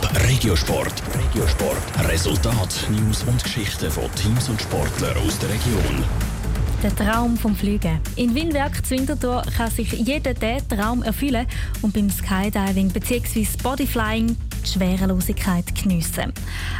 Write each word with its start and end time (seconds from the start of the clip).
Top 0.00 0.16
Regiosport. 0.26 1.02
Regiosport. 1.14 2.08
Resultat, 2.08 2.86
News 2.90 3.22
und 3.24 3.42
Geschichten 3.42 3.90
von 3.90 4.04
Teams 4.14 4.48
und 4.48 4.60
Sportlern 4.60 5.16
aus 5.18 5.38
der 5.38 5.50
Region. 5.50 6.04
Der 6.82 6.94
Traum 6.94 7.36
vom 7.36 7.54
Fliegen. 7.54 8.00
In 8.16 8.34
Windwerk 8.34 8.84
Zwintertour 8.86 9.42
kann 9.56 9.70
sich 9.70 9.92
jeder 9.92 10.32
diesen 10.32 10.68
Traum 10.68 11.02
erfüllen 11.02 11.46
und 11.82 11.92
beim 11.92 12.08
Skydiving 12.08 12.88
bzw. 12.88 13.46
Bodyflying 13.62 14.36
die 14.64 14.68
Schwerelosigkeit 14.68 15.74
geniessen. 15.74 16.32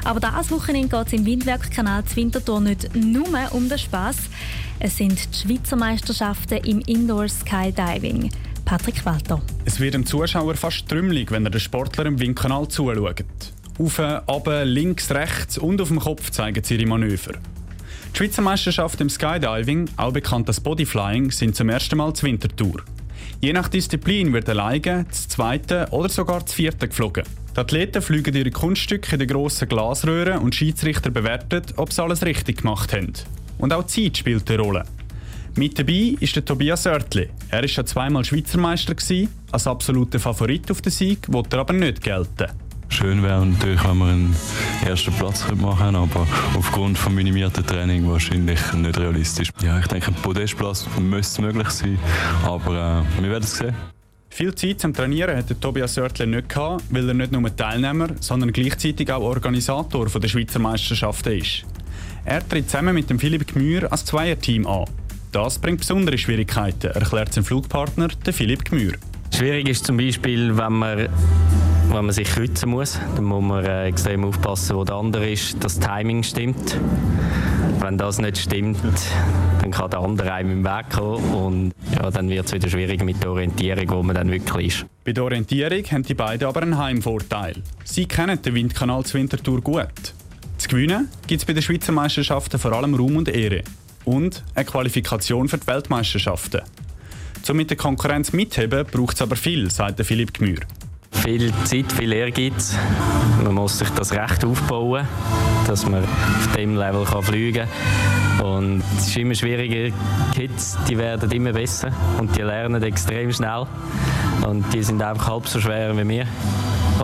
Aber 0.04 0.20
dieses 0.20 0.50
Wochenende 0.50 0.88
geht 0.96 1.06
es 1.08 1.12
im 1.12 1.26
Windwerkkanal 1.26 2.04
Zwintertour 2.04 2.60
nicht 2.60 2.94
nur 2.94 3.26
um 3.52 3.68
den 3.68 3.78
Spass. 3.78 4.16
Es 4.78 4.96
sind 4.96 5.18
die 5.34 5.48
Schweizer 5.48 5.76
Meisterschaften 5.76 6.58
im 6.64 6.80
Indoor 6.80 7.28
Skydiving. 7.28 8.30
Patrick 8.70 9.04
Walter. 9.04 9.42
Es 9.64 9.80
wird 9.80 9.94
dem 9.94 10.06
Zuschauer 10.06 10.54
fast 10.54 10.88
trümmelig, 10.88 11.32
wenn 11.32 11.44
er 11.44 11.50
den 11.50 11.60
Sportler 11.60 12.06
im 12.06 12.20
Windkanal 12.20 12.68
zuschaut. 12.68 13.24
Auf, 13.80 13.98
ab, 13.98 14.48
links, 14.62 15.10
rechts 15.10 15.58
und 15.58 15.80
auf 15.80 15.88
dem 15.88 15.98
Kopf 15.98 16.30
zeigen 16.30 16.62
sie 16.62 16.76
ihre 16.76 16.86
Manöver. 16.86 17.32
Die 18.12 18.16
Schweizer 18.16 18.42
Meisterschaften 18.42 19.02
im 19.02 19.10
Skydiving, 19.10 19.88
auch 19.96 20.12
bekannt 20.12 20.46
als 20.46 20.60
Bodyflying, 20.60 21.32
sind 21.32 21.56
zum 21.56 21.68
ersten 21.68 21.96
Mal 21.96 22.14
zur 22.14 22.28
Wintertour. 22.28 22.84
Je 23.40 23.52
nach 23.52 23.66
Disziplin 23.66 24.32
wird 24.32 24.48
alleine, 24.48 25.04
das 25.08 25.26
zweite 25.26 25.88
oder 25.90 26.08
sogar 26.08 26.38
das 26.38 26.54
vierte 26.54 26.86
geflogen. 26.86 27.24
Die 27.56 27.58
Athleten 27.58 28.00
fliegen 28.00 28.36
ihre 28.36 28.52
Kunststücke 28.52 29.16
in 29.16 29.18
den 29.18 29.26
grossen 29.26 29.68
Glasröhren 29.68 30.38
und 30.38 30.54
Schiedsrichter 30.54 31.10
bewerten, 31.10 31.62
ob 31.74 31.92
sie 31.92 32.04
alles 32.04 32.24
richtig 32.24 32.58
gemacht 32.58 32.92
haben. 32.92 33.14
Und 33.58 33.72
auch 33.72 33.82
die 33.82 34.04
Zeit 34.04 34.18
spielt 34.18 34.48
eine 34.48 34.62
Rolle. 34.62 34.84
Mit 35.56 35.78
dabei 35.78 36.14
ist 36.20 36.36
der 36.36 36.44
Tobias 36.44 36.86
Oertli. 36.86 37.28
Er 37.50 37.62
war 37.62 37.68
schon 37.68 37.86
zweimal 37.86 38.24
Schweizer 38.24 38.58
Meister. 38.58 38.94
Als 39.50 39.66
absoluter 39.66 40.20
Favorit 40.20 40.70
auf 40.70 40.80
den 40.80 40.92
Sieg 40.92 41.32
wollte 41.32 41.56
er 41.56 41.60
aber 41.60 41.72
nicht 41.72 42.02
gelten. 42.02 42.46
Schön 42.88 43.22
wäre 43.22 43.46
natürlich, 43.46 43.82
wenn 43.84 43.98
wir 43.98 44.06
einen 44.06 44.36
ersten 44.84 45.12
Platz 45.12 45.44
machen 45.54 45.94
aber 45.94 46.26
aufgrund 46.56 46.98
des 46.98 47.08
minimierten 47.08 47.64
Training 47.64 48.08
wahrscheinlich 48.08 48.60
nicht 48.72 48.98
realistisch. 48.98 49.50
Ja, 49.62 49.78
ich 49.78 49.86
denke, 49.86 50.08
ein 50.08 50.14
Podestplatz 50.14 50.86
müsste 50.98 51.42
möglich 51.42 51.70
sein, 51.70 51.98
aber 52.44 53.04
äh, 53.18 53.22
wir 53.22 53.30
werden 53.30 53.44
es 53.44 53.56
sehen. 53.56 53.74
Viel 54.28 54.54
Zeit 54.54 54.80
zum 54.80 54.92
Trainieren 54.92 55.36
hatte 55.36 55.58
Tobias 55.58 55.98
Oertli 55.98 56.26
nicht 56.26 56.48
gehabt, 56.48 56.84
weil 56.90 57.08
er 57.08 57.14
nicht 57.14 57.32
nur 57.32 57.54
Teilnehmer, 57.54 58.08
sondern 58.20 58.52
gleichzeitig 58.52 59.10
auch 59.12 59.22
Organisator 59.22 60.06
der 60.06 60.28
Schweizer 60.28 60.58
Meisterschaften 60.58 61.38
ist. 61.38 61.64
Er 62.24 62.46
tritt 62.46 62.70
zusammen 62.70 62.94
mit 62.94 63.08
dem 63.08 63.18
Philipp 63.18 63.46
Gmür 63.46 63.90
als 63.90 64.04
Zweierteam 64.04 64.66
an. 64.66 64.84
Das 65.32 65.60
bringt 65.60 65.78
besondere 65.78 66.18
Schwierigkeiten, 66.18 66.88
erklärt 66.88 67.32
sein 67.32 67.44
Flugpartner, 67.44 68.08
Philipp 68.32 68.64
Gmür. 68.64 68.94
Schwierig 69.32 69.68
ist 69.68 69.86
zum 69.86 69.96
Beispiel, 69.96 70.56
wenn 70.58 70.72
man, 70.72 71.08
wenn 71.88 72.04
man 72.04 72.10
sich 72.10 72.28
kreuzen 72.28 72.70
muss. 72.70 72.98
Dann 73.14 73.24
muss 73.24 73.44
man 73.44 73.64
äh, 73.64 73.84
extrem 73.86 74.24
aufpassen, 74.24 74.74
wo 74.74 74.82
der 74.84 74.96
andere 74.96 75.30
ist, 75.30 75.62
dass 75.62 75.78
das 75.78 75.88
Timing 75.88 76.24
stimmt. 76.24 76.76
Wenn 77.78 77.96
das 77.96 78.18
nicht 78.18 78.38
stimmt, 78.38 78.78
dann 79.60 79.70
kann 79.70 79.88
der 79.90 80.00
andere 80.00 80.32
einem 80.32 80.50
im 80.50 80.64
Weg 80.64 80.90
kommen 80.90 81.24
und 81.32 81.74
ja, 81.94 82.10
dann 82.10 82.28
wird 82.28 82.46
es 82.46 82.52
wieder 82.52 82.68
schwierig 82.68 83.04
mit 83.04 83.22
der 83.22 83.30
Orientierung, 83.30 83.88
wo 83.88 84.02
man 84.02 84.16
dann 84.16 84.32
wirklich 84.32 84.66
ist. 84.66 84.86
Bei 85.04 85.12
der 85.12 85.22
Orientierung 85.22 85.84
haben 85.84 86.02
die 86.02 86.14
beiden 86.14 86.48
aber 86.48 86.62
einen 86.62 86.76
Heimvorteil. 86.76 87.54
Sie 87.84 88.06
kennen 88.06 88.42
den 88.42 88.54
Windkanal 88.54 89.04
zur 89.04 89.20
Winterthur 89.20 89.60
gut. 89.60 90.12
Zu 90.58 90.68
gewinnen 90.68 91.08
gibt 91.28 91.40
es 91.40 91.46
bei 91.46 91.52
den 91.52 91.62
Schweizer 91.62 91.92
Meisterschaften 91.92 92.58
vor 92.58 92.72
allem 92.72 92.94
Ruhm 92.94 93.16
und 93.16 93.28
Ehre 93.28 93.62
und 94.10 94.42
eine 94.56 94.64
Qualifikation 94.64 95.48
für 95.48 95.58
die 95.58 95.66
Weltmeisterschaften. 95.68 96.62
Um 97.48 97.56
mit 97.56 97.70
der 97.70 97.76
Konkurrenz 97.76 98.32
mitheben, 98.32 98.84
braucht 98.90 99.14
es 99.14 99.22
aber 99.22 99.36
viel, 99.36 99.70
sagt 99.70 100.04
Philipp 100.04 100.34
Gmür. 100.34 100.58
Viel 101.12 101.52
Zeit, 101.64 101.92
viel 101.92 102.12
Ehrgeiz. 102.12 102.76
Man 103.42 103.54
muss 103.54 103.78
sich 103.78 103.88
das 103.90 104.12
Recht 104.12 104.44
aufbauen, 104.44 105.06
dass 105.66 105.86
man 105.86 106.04
auf 106.04 106.56
dem 106.56 106.76
Level 106.76 107.06
fliegen 107.22 107.66
kann. 108.38 108.46
Und 108.46 108.82
es 108.96 109.08
ist 109.08 109.16
immer 109.16 109.34
schwieriger. 109.34 109.94
Kids 110.34 110.76
die 110.88 110.98
werden 110.98 111.30
immer 111.30 111.52
besser 111.52 111.92
und 112.18 112.36
die 112.36 112.42
lernen 112.42 112.82
extrem 112.82 113.32
schnell. 113.32 113.66
Und 114.46 114.72
die 114.72 114.82
sind 114.82 115.02
einfach 115.02 115.28
halb 115.28 115.46
so 115.46 115.60
schwer 115.60 115.96
wie 115.96 116.08
wir. 116.08 116.26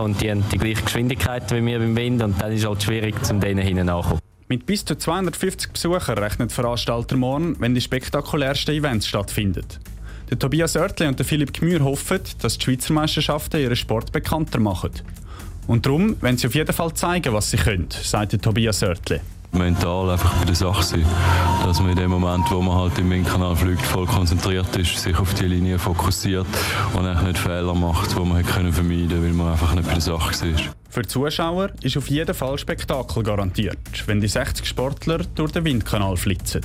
Und 0.01 0.21
die 0.21 0.31
haben 0.31 0.43
die 0.51 0.57
gleiche 0.57 0.83
Geschwindigkeit 0.83 1.51
wie 1.51 1.65
wir 1.65 1.79
beim 1.79 1.95
Wind. 1.95 2.21
Und 2.21 2.41
dann 2.41 2.51
ist 2.51 2.61
es 2.61 2.67
halt 2.67 2.83
schwierig, 2.83 3.15
um 3.29 3.39
denen 3.39 3.63
hinten 3.63 3.85
nachzukommen. 3.87 4.26
Mit 4.49 4.65
bis 4.65 4.85
zu 4.85 4.95
250 4.95 5.73
Besuchern 5.73 6.17
rechnet 6.19 6.51
der 6.51 6.55
Veranstalter 6.55 7.17
morgen, 7.17 7.59
wenn 7.59 7.75
die 7.75 7.81
spektakulärsten 7.81 8.75
Events 8.75 9.05
stattfinden. 9.05 9.65
Der 10.29 10.39
Tobias 10.39 10.77
Oertli 10.77 11.05
und 11.05 11.19
der 11.19 11.25
Philipp 11.25 11.51
Gmür 11.51 11.81
hoffen, 11.81 12.21
dass 12.41 12.57
die 12.57 12.63
Schweizer 12.63 12.93
Meisterschaften 12.93 13.59
ihren 13.59 13.75
Sport 13.75 14.13
bekannter 14.13 14.61
machen. 14.61 14.91
Und 15.67 15.85
darum 15.85 16.15
wollen 16.21 16.37
sie 16.37 16.47
auf 16.47 16.55
jeden 16.55 16.71
Fall 16.71 16.93
zeigen, 16.93 17.33
was 17.33 17.51
sie 17.51 17.57
können, 17.57 17.89
sagt 17.91 18.31
der 18.31 18.39
Tobias 18.39 18.81
Oertli 18.83 19.19
mental 19.51 20.09
einfach 20.09 20.33
bei 20.35 20.45
der 20.45 20.55
Sache 20.55 20.83
sein. 20.83 21.05
Dass 21.63 21.79
man 21.79 21.91
in 21.91 21.95
dem 21.97 22.11
Moment, 22.11 22.49
wo 22.51 22.61
man 22.61 22.77
halt 22.77 22.97
im 22.99 23.09
Windkanal 23.09 23.55
fliegt, 23.55 23.81
voll 23.81 24.05
konzentriert 24.05 24.75
ist, 24.75 24.97
sich 24.97 25.17
auf 25.17 25.33
die 25.33 25.45
Linie 25.45 25.79
fokussiert 25.79 26.47
und 26.93 27.05
eigentlich 27.05 27.27
nicht 27.27 27.37
Fehler 27.39 27.73
macht, 27.73 28.11
die 28.11 28.19
man 28.19 28.37
hätte 28.37 28.73
vermeiden 28.73 29.09
können, 29.09 29.23
weil 29.23 29.33
man 29.33 29.51
einfach 29.51 29.73
nicht 29.73 29.87
bei 29.87 29.93
der 29.93 30.01
Sache 30.01 30.31
war. 30.31 30.61
Für 30.97 31.03
die 31.03 31.09
Zuschauer 31.09 31.69
ist 31.83 31.95
auf 31.95 32.09
jeden 32.09 32.33
Fall 32.33 32.57
Spektakel 32.57 33.21
garantiert, 33.21 33.77
wenn 34.07 34.19
die 34.19 34.27
60 34.27 34.65
Sportler 34.65 35.19
durch 35.35 35.51
den 35.51 35.63
Windkanal 35.63 36.17
flitzen. 36.17 36.61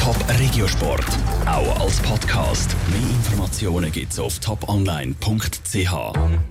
Top 0.00 0.16
Regiosport, 0.40 1.04
auch 1.44 1.78
als 1.78 2.00
Podcast. 2.00 2.74
Mehr 2.88 3.10
Informationen 3.10 3.92
gibt's 3.92 4.18
auf 4.18 4.38
toponline.ch. 4.38 5.92